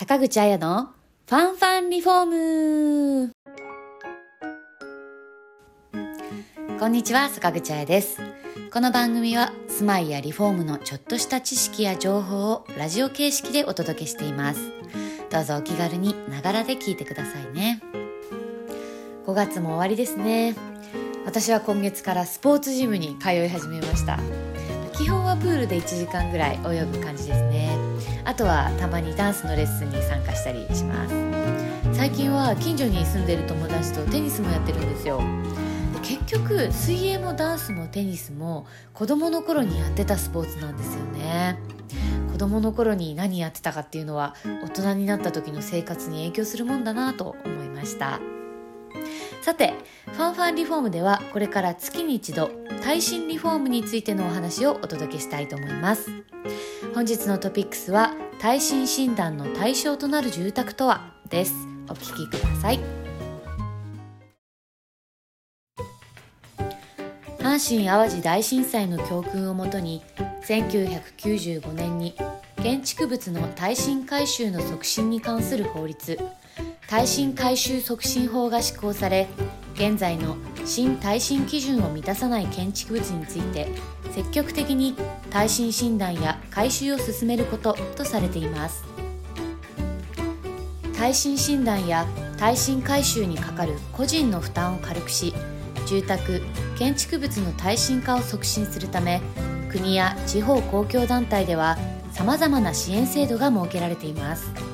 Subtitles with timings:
[0.00, 0.94] 坂口彩の
[1.28, 3.32] ファンファンリフォーム。
[6.78, 8.18] こんにちは坂口彩です。
[8.72, 14.70] この番組は住まいやリフォームのちょっとした知識や情報をラジオ形式でお届けしています。
[15.28, 17.82] どうぞお気軽にながらで聞いてくださいね。
[19.26, 20.54] 5月も終わりですね。
[21.26, 24.18] 私は今月からスポーツジムに通い始めました。
[25.00, 27.74] 基本はプールで1時間ぐらい泳ぐ感じですね。
[28.24, 31.14] あとはたまにダンスのレッスンに参加したりします。
[31.94, 35.22] 最近は近所に住んでる友達とテニスもやってるんですよ。
[36.02, 41.58] 結局水泳もダンスもテニスも子供の頃にやってたスポーツなんですよね。
[42.30, 48.20] 子供の頃に何やってたかっていうのは大人になった時の生活に影響するもんだなと思いました。
[49.42, 49.72] さて
[50.06, 52.50] ファンファンリフォームではこれから月に一度
[52.82, 56.10] 耐震リフォームについてのお話をお届けしたいと思います。
[56.94, 61.14] 本日のトピックスは耐震診断の対象となる住宅とは？
[61.28, 61.54] です。
[61.88, 62.80] お聞きください。
[67.38, 70.02] 阪神・淡路大震災の教訓をもとに
[70.46, 72.14] 1995年に
[72.62, 76.18] 建築物の耐震改修の促進に関する法律。
[76.90, 79.28] 耐震改修促進法が施行され
[79.74, 83.68] 現在の新耐震基準を満たさない建築物について
[84.10, 84.96] 積極的に
[85.30, 88.82] 耐震診断や改修を進めることとされています。
[90.98, 95.32] 耐震診断や耐震改修にかかる個人の負担を軽くし
[95.86, 96.42] 住宅
[96.76, 99.22] 建築物の耐震化を促進するため
[99.70, 101.78] 国や地方公共団体では
[102.10, 104.69] さまざまな支援制度が設けられています。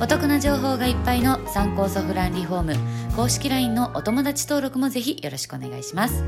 [0.00, 2.74] お得な情報がいっぱいの参考ソフランリフォーム
[3.16, 6.22] 公式 LINE のお友達登録もぜひよろしくお願いします。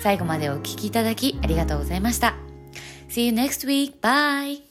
[0.00, 2.34] 最後までお聴きいただきありがとうございました。
[3.08, 4.00] See you next week.
[4.00, 4.67] Bye!